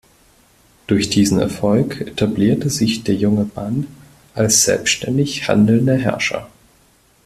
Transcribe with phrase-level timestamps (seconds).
[0.87, 3.85] Durch diesen Erfolg etablierte sich der junge Ban
[4.33, 6.49] als selbstständig handelnder Herrscher.